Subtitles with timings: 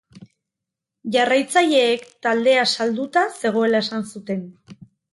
[1.15, 4.47] Jarraitzaileek taldea salduta zegoela esan zuten.